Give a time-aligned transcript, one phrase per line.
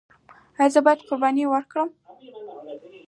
[0.57, 1.89] ایا زه باید قرباني وکړم؟